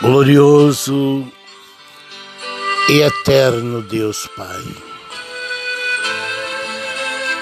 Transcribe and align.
glorioso 0.00 1.26
e 2.88 3.00
eterno 3.00 3.80
Deus 3.82 4.28
Pai. 4.36 4.62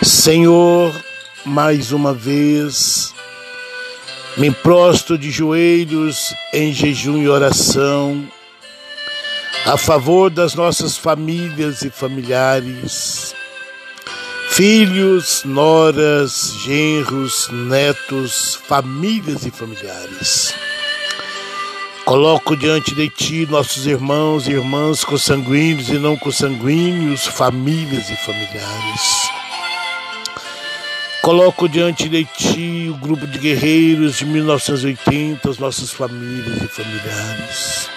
Senhor, 0.03 0.95
mais 1.45 1.90
uma 1.90 2.14
vez, 2.14 3.12
me 4.37 4.51
prosto 4.51 5.19
de 5.19 5.30
joelhos 5.30 6.32
em 6.53 6.72
jejum 6.72 7.18
e 7.18 7.29
oração 7.29 8.27
a 9.66 9.77
favor 9.77 10.30
das 10.30 10.55
nossas 10.55 10.96
famílias 10.96 11.82
e 11.82 11.91
familiares, 11.91 13.34
filhos, 14.50 15.43
noras, 15.45 16.52
genros, 16.62 17.48
netos, 17.50 18.61
famílias 18.66 19.45
e 19.45 19.50
familiares 19.50 20.55
Coloco 22.04 22.54
diante 22.54 22.94
de 22.94 23.08
ti 23.08 23.46
nossos 23.46 23.86
irmãos 23.86 24.46
e 24.46 24.50
irmãs 24.50 25.03
consanguíneos 25.03 25.89
e 25.89 25.94
não 25.94 26.18
consanguíneos, 26.18 27.27
famílias 27.27 28.11
e 28.11 28.17
familiares. 28.17 29.30
Coloco 31.22 31.67
diante 31.67 32.06
de 32.11 32.27
ti 32.27 32.91
o 32.91 32.98
grupo 32.98 33.27
de 33.27 33.39
guerreiros 33.39 34.19
de 34.19 34.27
1980, 34.27 35.48
as 35.48 35.56
nossas 35.56 35.91
famílias 35.91 36.62
e 36.62 36.69
familiares. 36.69 37.89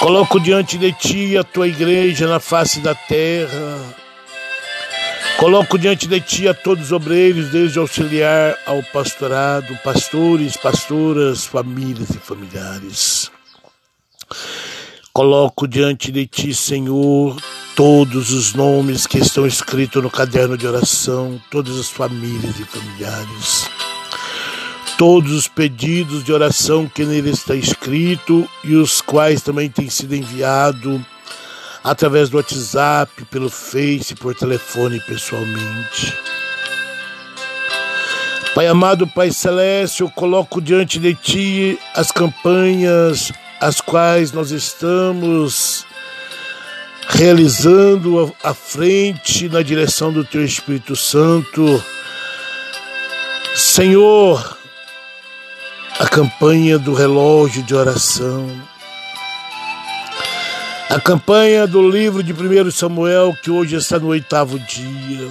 Coloco 0.00 0.40
diante 0.40 0.78
de 0.78 0.92
ti 0.92 1.36
a 1.36 1.44
tua 1.44 1.68
igreja 1.68 2.26
na 2.26 2.40
face 2.40 2.80
da 2.80 2.94
terra, 2.94 3.94
Coloco 5.38 5.76
diante 5.76 6.06
de 6.06 6.20
ti 6.20 6.48
a 6.48 6.54
todos 6.54 6.86
os 6.86 6.92
obreiros, 6.92 7.50
desde 7.50 7.78
auxiliar 7.78 8.56
ao 8.66 8.82
pastorado, 8.84 9.76
pastores, 9.82 10.56
pastoras, 10.56 11.44
famílias 11.44 12.10
e 12.10 12.18
familiares. 12.18 13.30
Coloco 15.12 15.66
diante 15.66 16.12
de 16.12 16.26
ti, 16.26 16.54
Senhor, 16.54 17.36
todos 17.74 18.32
os 18.32 18.54
nomes 18.54 19.06
que 19.06 19.18
estão 19.18 19.44
escritos 19.44 20.02
no 20.02 20.10
caderno 20.10 20.56
de 20.56 20.66
oração, 20.66 21.40
todas 21.50 21.78
as 21.78 21.90
famílias 21.90 22.58
e 22.58 22.64
familiares. 22.64 23.68
Todos 24.96 25.32
os 25.32 25.48
pedidos 25.48 26.22
de 26.22 26.32
oração 26.32 26.88
que 26.88 27.04
nele 27.04 27.30
está 27.30 27.56
escrito 27.56 28.48
e 28.62 28.76
os 28.76 29.00
quais 29.00 29.42
também 29.42 29.68
têm 29.68 29.90
sido 29.90 30.14
enviados 30.14 31.00
através 31.84 32.30
do 32.30 32.38
WhatsApp, 32.38 33.26
pelo 33.26 33.50
Face, 33.50 34.14
por 34.14 34.34
telefone 34.34 34.98
pessoalmente. 35.00 36.16
Pai 38.54 38.66
amado, 38.66 39.06
Pai 39.06 39.30
celeste, 39.30 40.00
eu 40.00 40.10
coloco 40.10 40.62
diante 40.62 40.98
de 40.98 41.14
Ti 41.14 41.78
as 41.94 42.10
campanhas 42.10 43.30
as 43.60 43.80
quais 43.80 44.32
nós 44.32 44.50
estamos 44.50 45.86
realizando 47.08 48.34
à 48.42 48.52
frente 48.52 49.48
na 49.48 49.62
direção 49.62 50.12
do 50.12 50.24
Teu 50.24 50.44
Espírito 50.44 50.94
Santo. 50.96 51.82
Senhor, 53.54 54.56
a 55.98 56.06
campanha 56.06 56.78
do 56.78 56.92
relógio 56.92 57.62
de 57.62 57.74
oração 57.74 58.50
a 60.94 61.00
campanha 61.00 61.66
do 61.66 61.90
livro 61.90 62.22
de 62.22 62.32
1 62.32 62.70
Samuel, 62.70 63.36
que 63.42 63.50
hoje 63.50 63.74
está 63.74 63.98
no 63.98 64.06
oitavo 64.06 64.60
dia. 64.60 65.28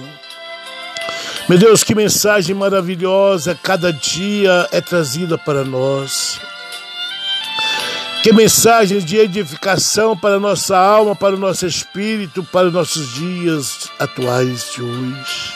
Meu 1.48 1.58
Deus, 1.58 1.82
que 1.82 1.94
mensagem 1.94 2.54
maravilhosa 2.54 3.58
cada 3.62 3.90
dia 3.90 4.68
é 4.70 4.82
trazida 4.82 5.38
para 5.38 5.64
nós. 5.64 6.38
Que 8.22 8.30
mensagens 8.30 9.06
de 9.06 9.16
edificação 9.16 10.14
para 10.14 10.38
nossa 10.38 10.76
alma, 10.76 11.16
para 11.16 11.34
o 11.34 11.38
nosso 11.38 11.64
espírito, 11.64 12.44
para 12.44 12.66
os 12.66 12.72
nossos 12.72 13.14
dias 13.14 13.90
atuais 13.98 14.70
de 14.70 14.82
hoje. 14.82 15.54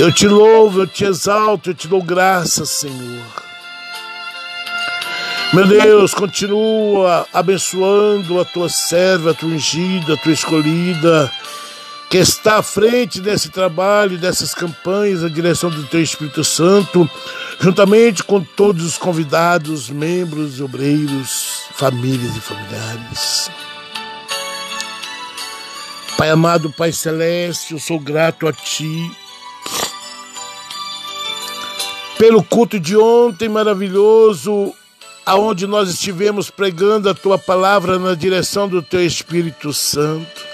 Eu 0.00 0.12
te 0.12 0.26
louvo, 0.26 0.80
eu 0.80 0.86
te 0.88 1.04
exalto, 1.04 1.70
eu 1.70 1.74
te 1.74 1.86
dou 1.86 2.02
graça, 2.02 2.66
Senhor. 2.66 3.45
Meu 5.52 5.66
Deus, 5.66 6.12
continua 6.12 7.26
abençoando 7.32 8.40
a 8.40 8.44
tua 8.44 8.68
serva, 8.68 9.30
a 9.30 9.34
tua 9.34 9.48
ungida, 9.48 10.14
a 10.14 10.16
tua 10.16 10.32
escolhida, 10.32 11.32
que 12.10 12.18
está 12.18 12.58
à 12.58 12.62
frente 12.62 13.20
desse 13.20 13.48
trabalho, 13.50 14.18
dessas 14.18 14.54
campanhas, 14.54 15.22
a 15.22 15.28
direção 15.28 15.70
do 15.70 15.84
teu 15.84 16.02
Espírito 16.02 16.42
Santo, 16.42 17.08
juntamente 17.60 18.24
com 18.24 18.42
todos 18.42 18.84
os 18.84 18.98
convidados, 18.98 19.88
membros, 19.88 20.60
obreiros, 20.60 21.62
famílias 21.72 22.36
e 22.36 22.40
familiares. 22.40 23.50
Pai 26.18 26.28
amado, 26.28 26.72
Pai 26.72 26.92
celeste, 26.92 27.72
eu 27.72 27.78
sou 27.78 28.00
grato 28.00 28.48
a 28.48 28.52
Ti 28.52 29.10
pelo 32.18 32.42
culto 32.42 32.80
de 32.80 32.96
ontem 32.96 33.48
maravilhoso 33.48 34.74
aonde 35.26 35.66
nós 35.66 35.88
estivemos 35.88 36.50
pregando 36.50 37.10
a 37.10 37.14
tua 37.14 37.36
palavra 37.36 37.98
na 37.98 38.14
direção 38.14 38.68
do 38.68 38.80
teu 38.80 39.04
Espírito 39.04 39.72
Santo. 39.72 40.46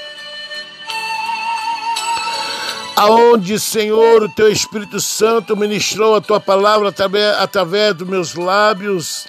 Aonde, 2.96 3.60
Senhor, 3.60 4.22
o 4.22 4.28
teu 4.30 4.50
Espírito 4.50 4.98
Santo 4.98 5.54
ministrou 5.54 6.14
a 6.14 6.22
tua 6.22 6.40
palavra 6.40 6.88
através, 6.88 7.36
através 7.36 7.94
dos 7.94 8.08
meus 8.08 8.34
lábios. 8.34 9.26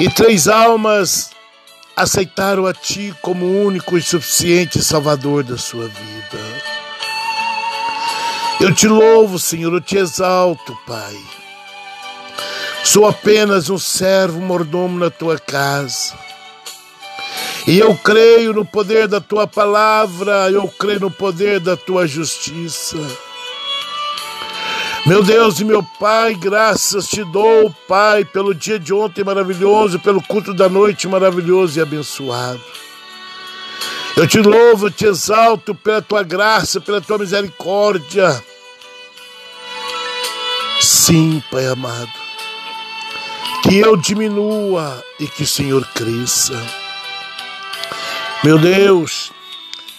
E 0.00 0.08
três 0.08 0.48
almas 0.48 1.30
aceitaram 1.94 2.66
a 2.66 2.72
ti 2.72 3.14
como 3.22 3.46
único 3.46 3.96
e 3.96 4.02
suficiente 4.02 4.82
Salvador 4.82 5.44
da 5.44 5.58
sua 5.58 5.86
vida. 5.86 6.38
Eu 8.60 8.74
te 8.74 8.88
louvo, 8.88 9.38
Senhor, 9.38 9.72
eu 9.72 9.80
te 9.80 9.96
exalto, 9.96 10.76
Pai. 10.86 11.39
Sou 12.84 13.06
apenas 13.06 13.70
um 13.70 13.78
servo 13.78 14.40
mordomo 14.40 14.98
na 14.98 15.10
tua 15.10 15.38
casa. 15.38 16.14
E 17.66 17.78
eu 17.78 17.94
creio 17.94 18.52
no 18.52 18.64
poder 18.64 19.06
da 19.06 19.20
tua 19.20 19.46
palavra, 19.46 20.50
eu 20.50 20.66
creio 20.66 21.00
no 21.00 21.10
poder 21.10 21.60
da 21.60 21.76
tua 21.76 22.06
justiça. 22.06 22.96
Meu 25.06 25.22
Deus 25.22 25.60
e 25.60 25.64
meu 25.64 25.82
Pai, 25.98 26.34
graças 26.34 27.06
te 27.06 27.22
dou, 27.24 27.74
Pai, 27.86 28.24
pelo 28.24 28.54
dia 28.54 28.78
de 28.78 28.92
ontem 28.92 29.22
maravilhoso, 29.22 30.00
pelo 30.00 30.22
culto 30.22 30.52
da 30.52 30.68
noite 30.68 31.06
maravilhoso 31.06 31.78
e 31.78 31.82
abençoado. 31.82 32.60
Eu 34.16 34.26
te 34.26 34.38
louvo, 34.40 34.90
te 34.90 35.06
exalto 35.06 35.74
pela 35.74 36.02
tua 36.02 36.22
graça, 36.22 36.80
pela 36.80 37.00
tua 37.00 37.18
misericórdia. 37.18 38.42
Sim, 40.80 41.42
Pai 41.50 41.66
amado 41.66 42.19
que 43.62 43.78
eu 43.78 43.96
diminua 43.96 45.02
e 45.18 45.26
que 45.26 45.42
o 45.42 45.46
Senhor 45.46 45.86
cresça. 45.94 46.54
Meu 48.42 48.58
Deus, 48.58 49.32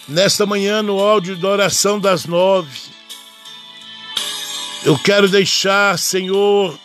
nesta 0.08 0.44
manhã 0.44 0.82
no 0.82 0.98
áudio 0.98 1.36
da 1.36 1.48
oração 1.48 1.98
das 1.98 2.26
nove, 2.26 2.80
eu 4.84 4.98
quero 4.98 5.28
deixar, 5.28 5.96
Senhor, 5.98 6.76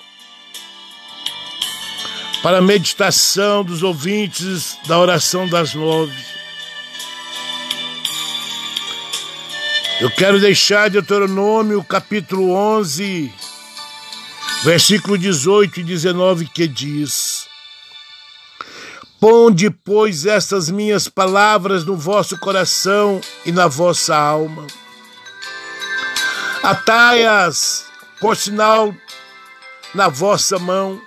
para 2.44 2.60
a 2.60 2.62
meditação 2.62 3.64
dos 3.64 3.82
ouvintes 3.82 4.78
da 4.88 5.00
oração 5.00 5.48
das 5.48 5.74
nove. 5.74 6.16
Eu 10.00 10.12
quero 10.12 10.40
deixar 10.40 10.92
Deuteronômio 10.92 11.84
capítulo 11.84 12.52
11, 12.52 13.34
versículo 14.64 15.18
18 15.18 15.80
e 15.80 15.84
19 15.84 16.48
que 16.48 16.68
diz: 16.68 17.48
Ponde, 19.20 19.70
pois, 19.70 20.26
estas 20.26 20.70
minhas 20.70 21.08
palavras 21.08 21.84
no 21.84 21.96
vosso 21.96 22.38
coração 22.40 23.20
e 23.46 23.52
na 23.52 23.68
vossa 23.68 24.16
alma. 24.16 24.68
Atai-as, 26.62 27.86
por 28.20 28.36
sinal, 28.36 28.94
na 29.94 30.08
vossa 30.08 30.60
mão, 30.60 31.02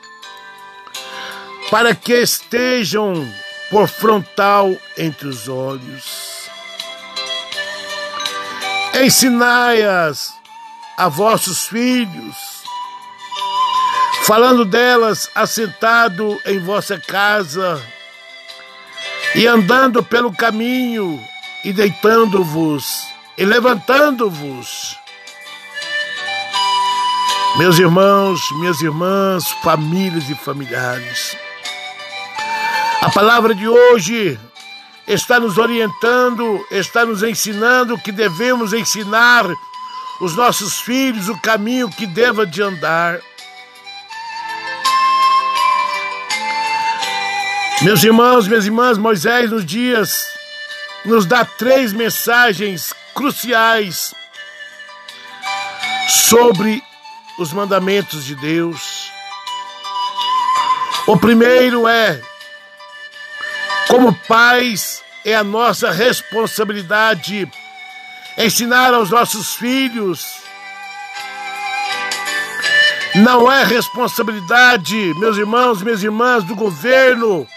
para 1.70 1.94
que 1.94 2.14
estejam 2.14 3.28
por 3.70 3.88
frontal 3.88 4.76
entre 4.98 5.28
os 5.28 5.46
olhos. 5.48 6.50
Ensinai-as 9.00 10.32
a 10.96 11.08
vossos 11.08 11.68
filhos, 11.68 12.59
falando 14.30 14.64
delas 14.64 15.28
assentado 15.34 16.40
em 16.46 16.60
vossa 16.60 16.96
casa 16.96 17.82
e 19.34 19.44
andando 19.44 20.04
pelo 20.04 20.32
caminho 20.32 21.20
e 21.64 21.72
deitando-vos 21.72 23.08
e 23.36 23.44
levantando-vos. 23.44 24.96
Meus 27.58 27.80
irmãos, 27.80 28.40
minhas 28.60 28.80
irmãs, 28.80 29.50
famílias 29.64 30.30
e 30.30 30.36
familiares, 30.36 31.36
a 33.02 33.10
palavra 33.10 33.52
de 33.52 33.66
hoje 33.66 34.38
está 35.08 35.40
nos 35.40 35.58
orientando, 35.58 36.64
está 36.70 37.04
nos 37.04 37.24
ensinando 37.24 37.98
que 37.98 38.12
devemos 38.12 38.72
ensinar 38.72 39.44
os 40.20 40.36
nossos 40.36 40.80
filhos 40.80 41.28
o 41.28 41.36
caminho 41.40 41.90
que 41.90 42.06
deva 42.06 42.46
de 42.46 42.62
andar. 42.62 43.18
Meus 47.82 48.04
irmãos, 48.04 48.46
minhas 48.46 48.66
irmãs, 48.66 48.98
Moisés 48.98 49.50
nos 49.50 49.64
dias 49.64 50.26
nos 51.02 51.24
dá 51.24 51.46
três 51.46 51.94
mensagens 51.94 52.92
cruciais 53.14 54.14
sobre 56.06 56.82
os 57.38 57.54
mandamentos 57.54 58.26
de 58.26 58.34
Deus. 58.34 59.10
O 61.06 61.16
primeiro 61.16 61.88
é: 61.88 62.20
como 63.88 64.12
pais, 64.28 65.02
é 65.24 65.34
a 65.34 65.42
nossa 65.42 65.90
responsabilidade 65.90 67.50
ensinar 68.36 68.92
aos 68.92 69.08
nossos 69.08 69.54
filhos. 69.54 70.36
Não 73.14 73.50
é 73.50 73.64
responsabilidade, 73.64 75.14
meus 75.16 75.38
irmãos, 75.38 75.82
minhas 75.82 76.02
irmãs, 76.02 76.44
do 76.44 76.54
governo 76.54 77.48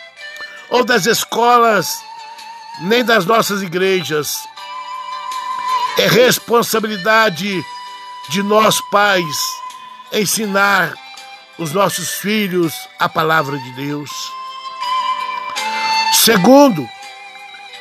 ou 0.73 0.83
das 0.83 1.05
escolas, 1.05 2.03
nem 2.81 3.05
das 3.05 3.27
nossas 3.27 3.61
igrejas. 3.61 4.39
É 5.99 6.07
responsabilidade 6.07 7.63
de 8.29 8.41
nós, 8.41 8.81
pais, 8.89 9.37
ensinar 10.11 10.91
os 11.59 11.71
nossos 11.73 12.15
filhos 12.15 12.73
a 12.99 13.07
palavra 13.07 13.55
de 13.59 13.71
Deus. 13.73 14.09
Segundo, 16.13 16.89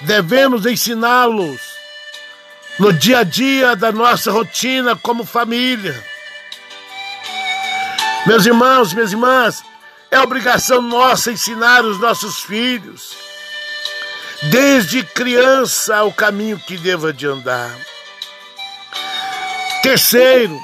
devemos 0.03 0.67
ensiná-los 0.67 1.62
no 2.79 2.93
dia 2.93 3.21
a 3.21 3.25
dia 3.25 3.75
da 3.75 3.91
nossa 3.91 4.31
rotina 4.31 4.94
como 4.97 5.25
família. 5.25 6.05
Meus 8.27 8.44
irmãos, 8.44 8.93
minhas 8.93 9.12
irmãs, 9.12 9.65
é 10.12 10.20
obrigação 10.20 10.82
nossa 10.82 11.32
ensinar 11.32 11.87
os 11.87 11.99
nossos 11.99 12.41
filhos, 12.43 13.17
desde 14.43 15.03
criança, 15.03 16.05
o 16.05 16.12
caminho 16.12 16.59
que 16.59 16.76
deva 16.76 17.14
de 17.14 17.26
andar. 17.26 17.75
Terceiro, 19.82 20.61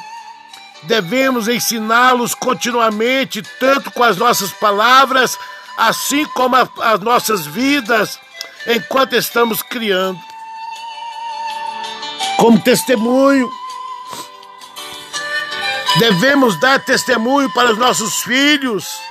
devemos 0.83 1.49
ensiná-los 1.49 2.35
continuamente, 2.35 3.43
tanto 3.59 3.91
com 3.91 4.05
as 4.05 4.19
nossas 4.19 4.53
palavras, 4.53 5.39
assim 5.79 6.27
como 6.27 6.55
a, 6.55 6.69
as 6.83 7.01
nossas 7.01 7.47
vidas, 7.47 8.21
enquanto 8.67 9.15
estamos 9.15 9.63
criando. 9.63 10.21
Como 12.37 12.61
testemunho, 12.61 13.51
devemos 15.99 16.61
dar 16.61 16.85
testemunho 16.85 17.51
para 17.55 17.73
os 17.73 17.79
nossos 17.79 18.19
filhos 18.19 19.08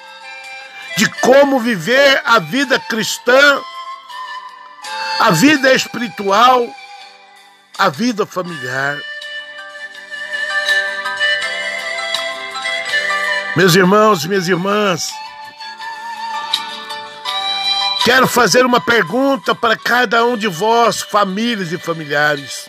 de 0.98 1.08
como 1.22 1.60
viver 1.60 2.24
a 2.26 2.40
vida 2.40 2.80
cristã, 2.80 3.62
a 5.20 5.30
vida 5.30 5.72
espiritual, 5.72 6.68
a 7.78 7.88
vida 7.88 8.26
familiar. 8.26 8.98
Meus 13.56 13.76
irmãos, 13.76 14.26
minhas 14.26 14.48
irmãs, 14.48 15.14
quero 18.04 18.28
fazer 18.28 18.66
uma 18.66 18.82
pergunta 18.82 19.54
para 19.54 19.78
cada 19.78 20.26
um 20.26 20.36
de 20.36 20.48
vós, 20.48 21.04
famílias 21.04 21.72
e 21.72 21.78
familiares. 21.78 22.68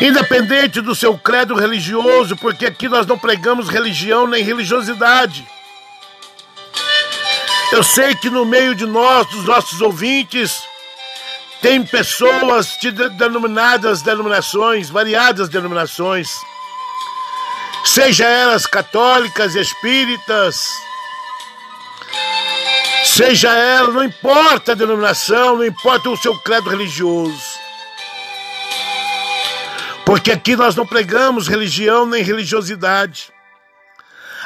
Independente 0.00 0.80
do 0.80 0.94
seu 0.94 1.18
credo 1.18 1.54
religioso, 1.54 2.34
porque 2.34 2.64
aqui 2.64 2.88
nós 2.88 3.06
não 3.06 3.18
pregamos 3.18 3.68
religião 3.68 4.26
nem 4.26 4.42
religiosidade. 4.42 5.46
Eu 7.72 7.82
sei 7.82 8.14
que 8.14 8.30
no 8.30 8.44
meio 8.44 8.74
de 8.74 8.86
nós, 8.86 9.26
dos 9.28 9.44
nossos 9.44 9.80
ouvintes, 9.80 10.62
tem 11.60 11.84
pessoas 11.84 12.76
de 12.80 12.90
denominadas 12.92 14.02
denominações, 14.02 14.88
variadas 14.88 15.48
denominações 15.48 16.30
seja 17.86 18.26
elas 18.26 18.66
católicas, 18.66 19.54
espíritas, 19.54 20.70
seja 23.04 23.54
ela, 23.54 23.92
não 23.92 24.02
importa 24.02 24.72
a 24.72 24.74
denominação, 24.74 25.56
não 25.56 25.64
importa 25.64 26.10
o 26.10 26.16
seu 26.16 26.36
credo 26.40 26.68
religioso. 26.68 27.56
Porque 30.04 30.32
aqui 30.32 30.56
nós 30.56 30.74
não 30.74 30.86
pregamos 30.86 31.48
religião 31.48 32.06
nem 32.06 32.22
religiosidade. 32.22 33.32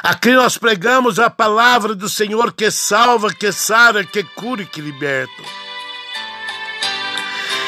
Aqui 0.03 0.31
nós 0.31 0.57
pregamos 0.57 1.19
a 1.19 1.29
palavra 1.29 1.93
do 1.93 2.09
Senhor 2.09 2.51
que 2.51 2.71
salva, 2.71 3.31
que 3.31 3.51
sara, 3.51 4.03
que 4.03 4.23
cura 4.23 4.63
e 4.63 4.65
que 4.65 4.81
liberta. 4.81 5.43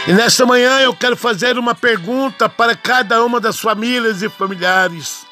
E 0.07 0.13
nesta 0.13 0.43
manhã 0.43 0.79
eu 0.79 0.95
quero 0.95 1.15
fazer 1.15 1.59
uma 1.59 1.75
pergunta 1.75 2.49
para 2.49 2.75
cada 2.75 3.23
uma 3.23 3.39
das 3.39 3.59
famílias 3.59 4.23
e 4.23 4.29
familiares. 4.29 5.27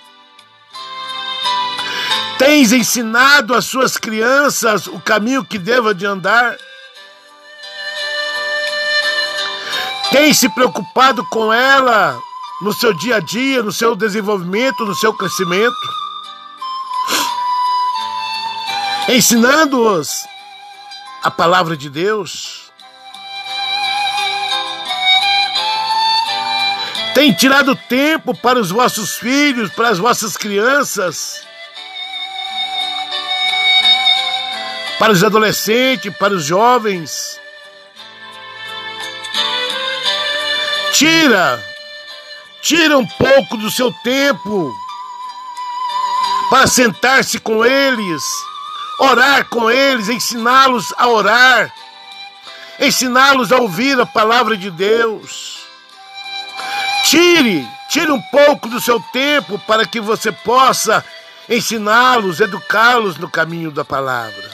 Tens 2.37 2.71
ensinado 2.71 3.55
às 3.55 3.65
suas 3.65 3.97
crianças 3.97 4.85
o 4.85 4.99
caminho 4.99 5.43
que 5.43 5.57
deva 5.57 5.95
de 5.95 6.05
andar? 6.05 6.55
Tens 10.11 10.37
se 10.37 10.49
preocupado 10.49 11.25
com 11.29 11.51
ela 11.51 12.17
no 12.61 12.71
seu 12.73 12.93
dia 12.93 13.15
a 13.15 13.19
dia, 13.19 13.63
no 13.63 13.71
seu 13.71 13.95
desenvolvimento, 13.95 14.85
no 14.85 14.95
seu 14.95 15.13
crescimento? 15.13 16.00
Ensinando-os 19.11 20.25
a 21.21 21.29
palavra 21.29 21.77
de 21.77 21.89
Deus? 21.89 22.71
Tem 27.13 27.33
tirado 27.33 27.75
tempo 27.75 28.35
para 28.35 28.59
os 28.59 28.71
vossos 28.71 29.15
filhos, 29.15 29.71
para 29.71 29.89
as 29.89 29.97
vossas 29.97 30.35
crianças? 30.35 31.45
para 35.01 35.13
os 35.13 35.23
adolescentes, 35.23 36.15
para 36.15 36.31
os 36.31 36.45
jovens. 36.45 37.39
Tira, 40.93 41.59
tira 42.61 42.99
um 42.99 43.07
pouco 43.07 43.57
do 43.57 43.71
seu 43.71 43.91
tempo 44.03 44.71
para 46.51 46.67
sentar-se 46.67 47.39
com 47.39 47.65
eles, 47.65 48.21
orar 49.01 49.45
com 49.45 49.69
eles, 49.69 50.09
ensiná-los 50.09 50.93
a 50.95 51.07
orar, 51.07 51.73
ensiná-los 52.79 53.51
a 53.51 53.57
ouvir 53.57 53.99
a 53.99 54.05
palavra 54.05 54.55
de 54.55 54.69
Deus. 54.69 55.59
Tire, 57.05 57.67
tire 57.89 58.11
um 58.11 58.21
pouco 58.21 58.69
do 58.69 58.79
seu 58.79 58.99
tempo 59.11 59.57
para 59.59 59.87
que 59.87 59.99
você 59.99 60.31
possa 60.31 61.03
ensiná-los, 61.49 62.39
educá-los 62.39 63.17
no 63.17 63.27
caminho 63.29 63.71
da 63.71 63.83
palavra. 63.83 64.51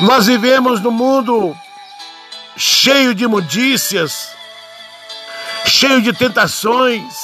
Nós 0.00 0.26
vivemos 0.26 0.80
num 0.80 0.90
mundo 0.90 1.56
cheio 2.56 3.14
de 3.14 3.24
imundícias, 3.24 4.30
cheio 5.66 6.02
de 6.02 6.12
tentações. 6.12 7.23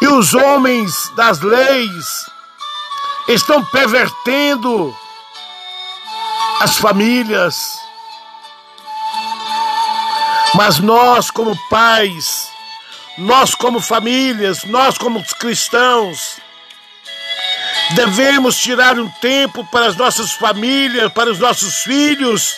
E 0.00 0.06
os 0.08 0.34
homens 0.34 1.10
das 1.14 1.40
leis 1.40 2.26
estão 3.28 3.64
pervertendo 3.64 4.96
as 6.60 6.76
famílias. 6.78 7.78
Mas 10.54 10.78
nós, 10.78 11.30
como 11.30 11.56
pais, 11.68 12.48
nós, 13.18 13.54
como 13.54 13.80
famílias, 13.80 14.64
nós, 14.64 14.98
como 14.98 15.24
cristãos, 15.38 16.40
Devemos 17.94 18.56
tirar 18.56 18.98
um 18.98 19.08
tempo 19.08 19.64
para 19.64 19.86
as 19.86 19.96
nossas 19.96 20.32
famílias, 20.32 21.12
para 21.12 21.30
os 21.30 21.38
nossos 21.38 21.80
filhos, 21.82 22.56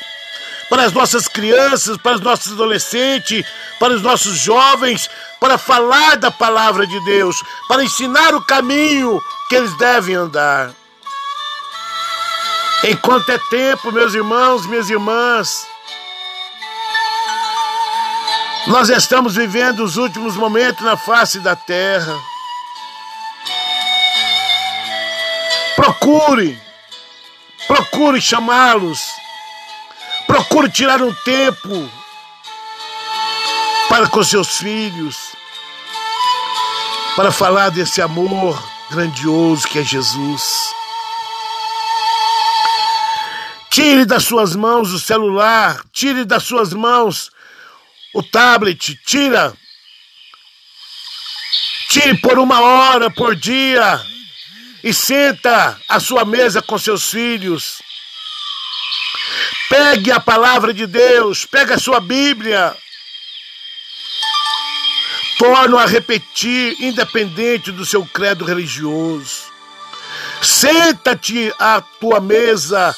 para 0.69 0.85
as 0.85 0.93
nossas 0.93 1.27
crianças, 1.27 1.97
para 1.97 2.17
os 2.17 2.21
nossos 2.21 2.53
adolescentes, 2.53 3.45
para 3.79 3.95
os 3.95 4.03
nossos 4.03 4.37
jovens, 4.37 5.09
para 5.43 5.59
falar 5.59 6.19
da 6.19 6.31
palavra 6.31 6.87
de 6.87 7.05
Deus, 7.05 7.43
para 7.67 7.83
ensinar 7.83 8.33
o 8.33 8.45
caminho 8.45 9.21
que 9.49 9.57
eles 9.57 9.77
devem 9.77 10.15
andar. 10.15 10.71
Enquanto 12.85 13.29
é 13.29 13.39
tempo, 13.51 13.91
meus 13.91 14.15
irmãos, 14.15 14.65
minhas 14.67 14.89
irmãs, 14.89 15.67
Nós 18.69 18.89
estamos 18.91 19.35
vivendo 19.35 19.83
os 19.83 19.97
últimos 19.97 20.37
momentos 20.37 20.85
na 20.85 20.97
face 20.97 21.41
da 21.41 21.57
terra. 21.57 22.17
Procure, 25.75 26.57
procure 27.67 28.21
chamá-los, 28.21 29.01
procure 30.29 30.71
tirar 30.71 31.03
um 31.03 31.13
tempo 31.25 31.91
para 33.93 34.09
com 34.09 34.25
seus 34.25 34.57
filhos, 34.57 35.35
para 37.15 37.31
falar 37.31 37.69
desse 37.69 38.01
amor 38.01 38.59
grandioso 38.91 39.69
que 39.69 39.81
é 39.81 39.85
Jesus. 39.85 40.71
Tire 43.69 44.07
das 44.07 44.25
suas 44.25 44.57
mãos 44.57 44.95
o 44.95 44.99
celular, 44.99 45.85
tire 45.93 46.25
das 46.25 46.43
suas 46.43 46.73
mãos 46.73 47.31
o 48.15 48.23
tablet, 48.23 48.99
tira. 49.05 49.53
Tire 51.91 52.17
por 52.17 52.39
uma 52.39 52.63
hora 52.63 53.11
por 53.11 53.37
dia 53.37 54.01
e 54.83 54.95
senta 54.95 55.79
à 55.87 56.01
sua 56.01 56.25
mesa 56.25 56.63
com 56.63 56.79
seus 56.79 57.11
filhos. 57.11 57.83
Pegue 59.69 60.11
a 60.11 60.19
palavra 60.19 60.73
de 60.73 60.87
Deus, 60.87 61.45
pegue 61.45 61.75
a 61.75 61.79
sua 61.79 62.01
Bíblia. 62.01 62.75
Torne 65.43 65.77
a 65.77 65.87
repetir, 65.87 66.81
independente 66.81 67.73
do 67.73 67.85
seu 67.85 68.07
credo 68.07 68.45
religioso. 68.45 69.51
Senta-te 70.41 71.53
à 71.59 71.81
tua 71.81 72.21
mesa 72.21 72.95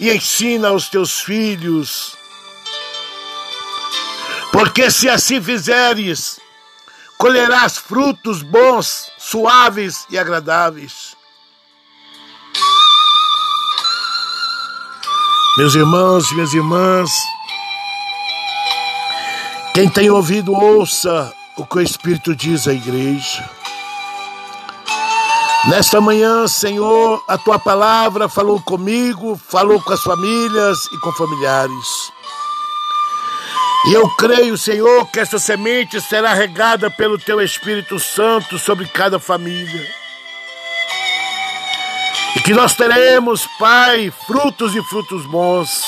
e 0.00 0.10
ensina 0.10 0.70
aos 0.70 0.88
teus 0.88 1.20
filhos. 1.20 2.16
Porque 4.50 4.90
se 4.90 5.08
assim 5.08 5.40
fizeres, 5.40 6.40
colherás 7.16 7.78
frutos 7.78 8.42
bons, 8.42 9.08
suaves 9.16 10.04
e 10.10 10.18
agradáveis. 10.18 11.16
Meus 15.56 15.76
irmãos 15.76 16.24
minhas 16.32 16.52
irmãs, 16.52 17.10
quem 19.72 19.88
tem 19.88 20.10
ouvido, 20.10 20.52
ouça 20.52 21.32
o 21.56 21.66
que 21.66 21.76
o 21.78 21.80
Espírito 21.80 22.34
diz 22.34 22.66
à 22.66 22.72
igreja. 22.72 23.48
Nesta 25.68 26.00
manhã, 26.00 26.48
Senhor, 26.48 27.22
a 27.28 27.38
tua 27.38 27.58
palavra 27.58 28.28
falou 28.28 28.60
comigo, 28.60 29.40
falou 29.48 29.80
com 29.80 29.92
as 29.92 30.02
famílias 30.02 30.86
e 30.92 30.98
com 30.98 31.12
familiares. 31.12 32.12
E 33.86 33.94
eu 33.94 34.08
creio, 34.10 34.56
Senhor, 34.56 35.06
que 35.10 35.20
essa 35.20 35.38
semente 35.38 36.00
será 36.00 36.34
regada 36.34 36.90
pelo 36.90 37.18
teu 37.18 37.40
Espírito 37.40 37.98
Santo 37.98 38.58
sobre 38.58 38.86
cada 38.86 39.18
família. 39.18 39.86
E 42.36 42.40
que 42.40 42.54
nós 42.54 42.74
teremos, 42.74 43.46
Pai, 43.58 44.12
frutos 44.26 44.74
e 44.74 44.82
frutos 44.84 45.26
bons 45.26 45.84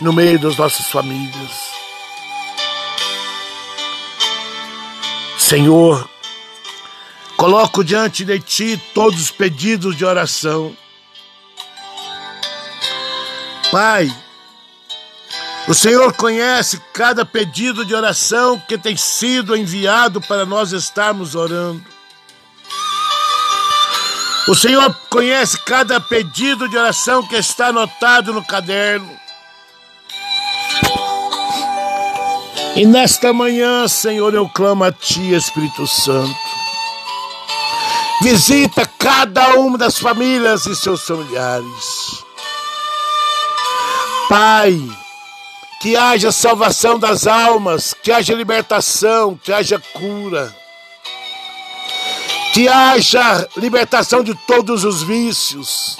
no 0.00 0.12
meio 0.12 0.38
das 0.38 0.56
nossas 0.56 0.86
famílias. 0.86 1.65
Senhor, 5.48 6.10
Coloco 7.36 7.84
diante 7.84 8.24
de 8.24 8.40
ti 8.40 8.82
todos 8.94 9.20
os 9.20 9.30
pedidos 9.30 9.94
de 9.94 10.04
oração. 10.06 10.74
Pai, 13.70 14.10
o 15.68 15.74
Senhor 15.74 16.14
conhece 16.14 16.80
cada 16.94 17.26
pedido 17.26 17.84
de 17.84 17.94
oração 17.94 18.58
que 18.66 18.78
tem 18.78 18.96
sido 18.96 19.54
enviado 19.54 20.18
para 20.22 20.46
nós 20.46 20.72
estarmos 20.72 21.34
orando. 21.34 21.84
O 24.48 24.54
Senhor 24.54 24.94
conhece 25.10 25.58
cada 25.58 26.00
pedido 26.00 26.68
de 26.68 26.78
oração 26.78 27.26
que 27.26 27.36
está 27.36 27.66
anotado 27.66 28.32
no 28.32 28.42
caderno. 28.42 29.25
E 32.76 32.84
nesta 32.84 33.32
manhã, 33.32 33.88
Senhor, 33.88 34.34
eu 34.34 34.46
clamo 34.50 34.84
a 34.84 34.92
Ti, 34.92 35.32
Espírito 35.32 35.86
Santo. 35.86 36.36
Visita 38.20 38.84
cada 38.98 39.54
uma 39.54 39.78
das 39.78 39.98
famílias 39.98 40.66
e 40.66 40.76
seus 40.76 41.02
familiares. 41.02 42.22
Pai, 44.28 44.78
que 45.80 45.96
haja 45.96 46.30
salvação 46.30 46.98
das 46.98 47.26
almas, 47.26 47.94
que 47.94 48.12
haja 48.12 48.34
libertação, 48.34 49.40
que 49.42 49.54
haja 49.54 49.82
cura. 49.94 50.54
Que 52.52 52.68
haja 52.68 53.48
libertação 53.56 54.22
de 54.22 54.34
todos 54.46 54.84
os 54.84 55.02
vícios. 55.02 55.96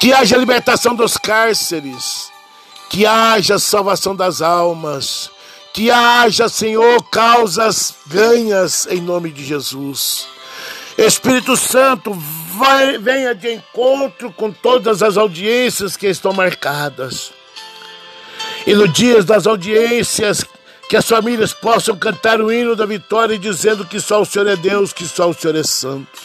Que 0.00 0.14
haja 0.14 0.38
libertação 0.38 0.94
dos 0.94 1.18
cárceres. 1.18 2.32
Que 2.88 3.04
haja 3.04 3.58
salvação 3.58 4.16
das 4.16 4.40
almas. 4.40 5.33
Que 5.74 5.90
haja, 5.90 6.48
Senhor, 6.48 7.02
causas 7.10 7.96
ganhas 8.06 8.86
em 8.88 9.00
nome 9.00 9.28
de 9.32 9.44
Jesus. 9.44 10.28
Espírito 10.96 11.56
Santo, 11.56 12.16
vai, 12.56 12.96
venha 12.96 13.34
de 13.34 13.54
encontro 13.54 14.30
com 14.30 14.52
todas 14.52 15.02
as 15.02 15.16
audiências 15.16 15.96
que 15.96 16.06
estão 16.06 16.32
marcadas. 16.32 17.32
E 18.64 18.72
no 18.72 18.86
dia 18.86 19.20
das 19.24 19.48
audiências, 19.48 20.44
que 20.88 20.96
as 20.96 21.08
famílias 21.08 21.52
possam 21.52 21.96
cantar 21.96 22.40
o 22.40 22.52
hino 22.52 22.76
da 22.76 22.86
vitória 22.86 23.36
dizendo 23.36 23.84
que 23.84 23.98
só 23.98 24.22
o 24.22 24.24
Senhor 24.24 24.46
é 24.46 24.54
Deus, 24.54 24.92
que 24.92 25.04
só 25.04 25.28
o 25.28 25.34
Senhor 25.34 25.56
é 25.56 25.64
santo. 25.64 26.22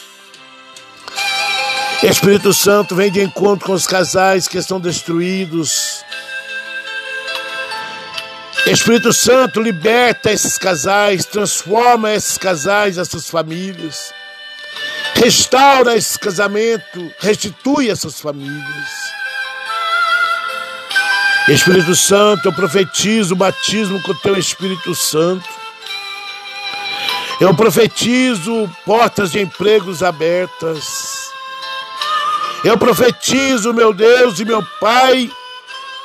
Espírito 2.04 2.54
Santo, 2.54 2.94
vem 2.94 3.10
de 3.10 3.20
encontro 3.20 3.66
com 3.66 3.72
os 3.72 3.88
casais 3.88 4.46
que 4.46 4.58
estão 4.58 4.78
destruídos. 4.78 6.04
Espírito 8.66 9.12
Santo, 9.12 9.60
liberta 9.60 10.30
esses 10.30 10.58
casais, 10.58 11.24
transforma 11.24 12.12
esses 12.12 12.36
casais, 12.36 12.98
essas 12.98 13.28
famílias. 13.28 14.12
Restaura 15.14 15.96
esse 15.96 16.18
casamento, 16.18 17.12
restitui 17.18 17.90
essas 17.90 18.20
famílias. 18.20 19.10
Espírito 21.48 21.96
Santo, 21.96 22.48
eu 22.48 22.52
profetizo 22.52 23.34
o 23.34 23.36
batismo 23.36 24.00
com 24.02 24.12
o 24.12 24.18
teu 24.20 24.36
Espírito 24.38 24.94
Santo. 24.94 25.48
Eu 27.40 27.54
profetizo 27.54 28.70
portas 28.84 29.32
de 29.32 29.40
empregos 29.40 30.02
abertas. 30.02 31.30
Eu 32.62 32.76
profetizo, 32.76 33.72
meu 33.72 33.92
Deus 33.92 34.38
e 34.38 34.44
meu 34.44 34.62
Pai, 34.78 35.30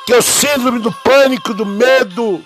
que 0.06 0.14
o 0.14 0.22
síndrome 0.22 0.78
do 0.78 0.92
pânico, 0.92 1.52
do 1.52 1.66
medo, 1.66 2.44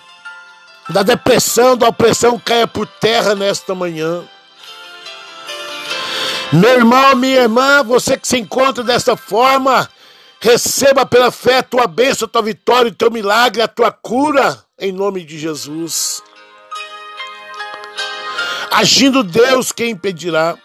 da 0.89 1.03
depressão, 1.03 1.77
da 1.77 1.87
opressão 1.87 2.39
caia 2.39 2.67
por 2.67 2.87
terra 2.87 3.35
nesta 3.35 3.75
manhã. 3.75 4.23
Meu 6.51 6.71
irmão, 6.71 7.15
minha 7.15 7.41
irmã, 7.41 7.83
você 7.83 8.17
que 8.17 8.27
se 8.27 8.37
encontra 8.37 8.83
dessa 8.83 9.15
forma, 9.15 9.87
receba 10.41 11.05
pela 11.05 11.31
fé 11.31 11.59
a 11.59 11.63
tua 11.63 11.85
bênção, 11.85 12.25
a 12.25 12.29
tua 12.29 12.41
vitória, 12.41 12.91
o 12.91 12.95
teu 12.95 13.11
milagre, 13.11 13.61
a 13.61 13.67
tua 13.67 13.91
cura, 13.91 14.57
em 14.77 14.91
nome 14.91 15.23
de 15.23 15.37
Jesus. 15.37 16.23
Agindo 18.71 19.23
Deus, 19.23 19.71
quem 19.71 19.91
impedirá? 19.91 20.57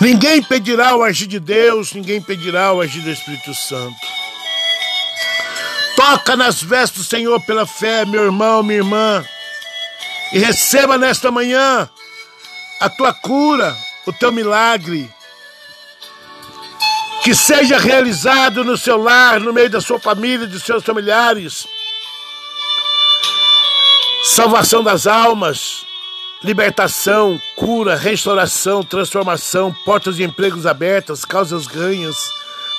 Ninguém 0.00 0.38
impedirá 0.38 0.96
o 0.96 1.04
agir 1.04 1.28
de 1.28 1.38
Deus, 1.38 1.92
ninguém 1.92 2.16
impedirá 2.16 2.72
o 2.72 2.80
agir 2.80 3.02
do 3.02 3.10
Espírito 3.10 3.54
Santo. 3.54 4.20
Toca 6.00 6.34
nas 6.34 6.62
vestes 6.62 7.02
do 7.02 7.04
Senhor 7.04 7.38
pela 7.42 7.66
fé, 7.66 8.06
meu 8.06 8.24
irmão, 8.24 8.62
minha 8.62 8.78
irmã, 8.78 9.22
e 10.32 10.38
receba 10.38 10.96
nesta 10.96 11.30
manhã 11.30 11.86
a 12.80 12.88
tua 12.88 13.12
cura, 13.12 13.76
o 14.06 14.12
teu 14.14 14.32
milagre. 14.32 15.12
Que 17.22 17.34
seja 17.34 17.78
realizado 17.78 18.64
no 18.64 18.78
seu 18.78 18.96
lar, 18.96 19.40
no 19.40 19.52
meio 19.52 19.68
da 19.68 19.78
sua 19.78 20.00
família, 20.00 20.46
dos 20.46 20.62
seus 20.62 20.82
familiares. 20.82 21.68
Salvação 24.24 24.82
das 24.82 25.06
almas, 25.06 25.84
libertação, 26.42 27.38
cura, 27.56 27.94
restauração, 27.94 28.82
transformação, 28.82 29.70
portas 29.84 30.16
de 30.16 30.22
empregos 30.22 30.64
abertas, 30.64 31.26
causas 31.26 31.66
ganhas, 31.66 32.16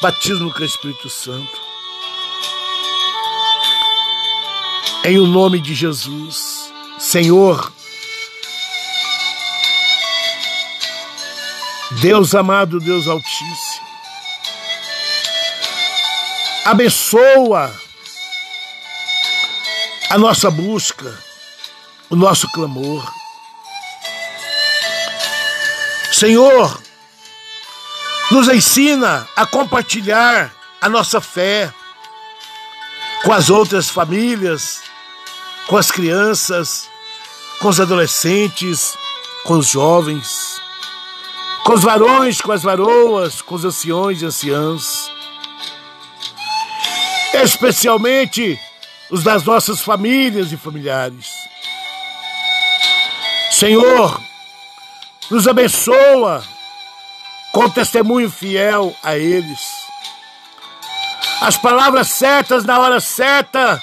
batismo 0.01 0.51
com 0.51 0.63
o 0.63 0.65
Espírito 0.65 1.07
Santo. 1.07 1.70
Em 5.03 5.17
o 5.17 5.25
nome 5.25 5.59
de 5.59 5.73
Jesus, 5.73 6.71
Senhor, 6.99 7.73
Deus 12.01 12.35
amado, 12.35 12.79
Deus 12.79 13.07
Altíssimo, 13.07 13.87
abençoa 16.65 17.73
a 20.11 20.17
nossa 20.19 20.51
busca, 20.51 21.17
o 22.07 22.15
nosso 22.15 22.47
clamor. 22.51 23.11
Senhor, 26.13 26.79
nos 28.29 28.47
ensina 28.49 29.27
a 29.35 29.47
compartilhar 29.47 30.53
a 30.79 30.87
nossa 30.87 31.19
fé 31.19 31.73
com 33.23 33.33
as 33.33 33.49
outras 33.49 33.89
famílias, 33.89 34.90
com 35.71 35.77
as 35.77 35.89
crianças, 35.89 36.89
com 37.61 37.69
os 37.69 37.79
adolescentes, 37.79 38.93
com 39.45 39.53
os 39.53 39.69
jovens, 39.69 40.59
com 41.63 41.71
os 41.71 41.81
varões, 41.81 42.41
com 42.41 42.51
as 42.51 42.61
varoas, 42.61 43.41
com 43.41 43.55
os 43.55 43.63
anciões 43.63 44.21
e 44.21 44.25
anciãs, 44.25 45.09
especialmente 47.35 48.59
os 49.09 49.23
das 49.23 49.45
nossas 49.45 49.79
famílias 49.79 50.51
e 50.51 50.57
familiares. 50.57 51.31
Senhor, 53.49 54.21
nos 55.29 55.47
abençoa 55.47 56.43
com 57.53 57.69
testemunho 57.69 58.29
fiel 58.29 58.93
a 59.01 59.17
eles. 59.17 59.61
As 61.39 61.55
palavras 61.55 62.09
certas 62.09 62.65
na 62.65 62.77
hora 62.77 62.99
certa 62.99 63.81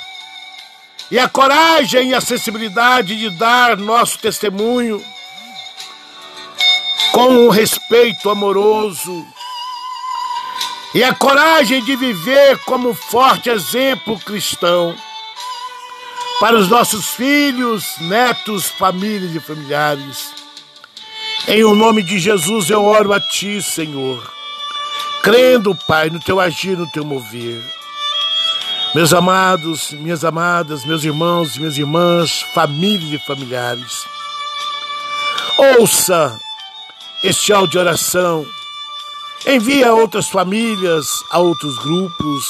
e 1.11 1.19
a 1.19 1.29
coragem 1.29 2.11
e 2.11 2.15
a 2.15 2.21
sensibilidade 2.21 3.19
de 3.19 3.31
dar 3.31 3.77
nosso 3.77 4.19
testemunho 4.19 5.03
com 7.12 7.47
um 7.47 7.49
respeito 7.49 8.29
amoroso 8.29 9.27
e 10.95 11.03
a 11.03 11.15
coragem 11.15 11.83
de 11.85 11.97
viver 11.97 12.59
como 12.65 12.95
forte 12.95 13.49
exemplo 13.50 14.19
cristão 14.21 14.95
para 16.41 16.57
os 16.57 16.69
nossos 16.69 17.09
filhos, 17.09 17.97
netos, 18.00 18.67
famílias 18.67 19.35
e 19.35 19.41
familiares. 19.41 20.33
Em 21.49 21.65
o 21.65 21.75
nome 21.75 22.03
de 22.03 22.19
Jesus 22.19 22.71
eu 22.71 22.85
oro 22.85 23.12
a 23.12 23.21
Ti, 23.21 23.62
Senhor, 23.62 24.23
crendo, 25.23 25.75
Pai, 25.87 26.11
no 26.11 26.21
Teu 26.21 26.38
agir, 26.38 26.77
no 26.77 26.87
Teu 26.91 27.05
mover. 27.05 27.77
Meus 28.95 29.12
amados, 29.12 29.92
minhas 29.92 30.25
amadas, 30.25 30.85
meus 30.87 31.04
irmãos 31.04 31.59
minhas 31.59 31.76
irmãs, 31.76 32.42
famílias 32.54 33.21
e 33.21 33.26
familiares, 33.26 34.07
ouça 35.78 36.40
este 37.23 37.52
áudio 37.52 37.73
de 37.73 37.78
oração, 37.78 38.47
envie 39.47 39.85
a 39.85 39.92
outras 39.92 40.28
famílias, 40.28 41.07
a 41.30 41.38
outros 41.38 41.76
grupos, 41.78 42.45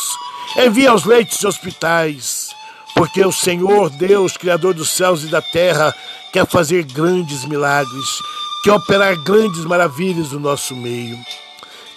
envie 0.58 0.86
aos 0.86 1.04
leitos 1.04 1.38
de 1.38 1.46
hospitais, 1.46 2.54
porque 2.94 3.24
o 3.24 3.32
Senhor 3.32 3.90
Deus, 3.90 4.36
Criador 4.36 4.74
dos 4.74 4.90
céus 4.90 5.24
e 5.24 5.26
da 5.26 5.42
terra, 5.42 5.92
quer 6.32 6.46
fazer 6.46 6.84
grandes 6.84 7.44
milagres 7.46 8.08
que 8.62 8.70
operar 8.70 9.16
grandes 9.24 9.64
maravilhas 9.64 10.30
no 10.30 10.38
nosso 10.38 10.76
meio. 10.76 11.18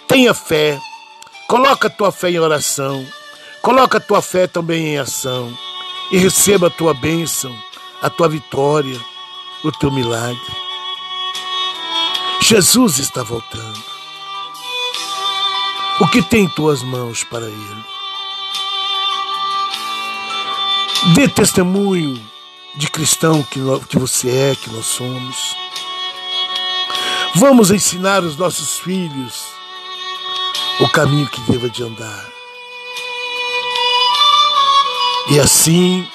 Tenha 0.08 0.34
fé, 0.34 0.80
coloca 1.46 1.88
tua 1.88 2.10
fé 2.10 2.30
em 2.30 2.40
oração, 2.40 3.06
coloca 3.62 3.98
a 3.98 4.00
tua 4.00 4.20
fé 4.20 4.46
também 4.46 4.88
em 4.88 4.98
ação 4.98 5.56
e 6.10 6.18
receba 6.18 6.66
a 6.66 6.70
tua 6.70 6.92
bênção, 6.92 7.56
a 8.02 8.10
tua 8.10 8.28
vitória, 8.28 9.00
o 9.64 9.70
teu 9.70 9.90
milagre. 9.90 10.62
Jesus 12.40 12.98
está 12.98 13.22
voltando. 13.22 13.82
O 16.00 16.08
que 16.08 16.20
tem 16.20 16.44
em 16.44 16.48
tuas 16.48 16.82
mãos 16.82 17.22
para 17.22 17.46
Ele? 17.46 17.84
Dê 21.14 21.28
testemunho 21.28 22.20
de 22.74 22.90
cristão 22.90 23.42
que, 23.44 23.60
que 23.88 23.98
você 23.98 24.28
é, 24.28 24.56
que 24.56 24.70
nós 24.70 24.86
somos. 24.86 25.56
Vamos 27.36 27.70
ensinar 27.70 28.24
os 28.24 28.36
nossos 28.36 28.78
filhos 28.78 29.44
o 30.80 30.88
caminho 30.88 31.28
que 31.28 31.40
deva 31.42 31.70
de 31.70 31.82
andar. 31.84 32.41
E 35.30 35.38
assim 35.38 36.06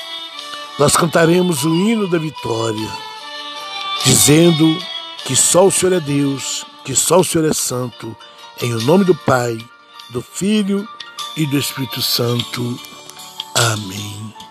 nós 0.77 0.95
cantaremos 0.95 1.63
o 1.63 1.73
hino 1.73 2.07
da 2.07 2.17
vitória, 2.17 2.89
dizendo 4.03 4.77
que 5.25 5.35
só 5.35 5.65
o 5.65 5.71
Senhor 5.71 5.93
é 5.93 5.99
Deus, 5.99 6.65
que 6.83 6.95
só 6.95 7.19
o 7.19 7.23
Senhor 7.23 7.49
é 7.49 7.53
santo, 7.53 8.15
em 8.61 8.73
o 8.73 8.81
nome 8.81 9.03
do 9.03 9.15
Pai, 9.15 9.57
do 10.09 10.21
Filho 10.21 10.87
e 11.35 11.45
do 11.45 11.57
Espírito 11.57 12.01
Santo. 12.01 12.79
Amém. 13.55 14.46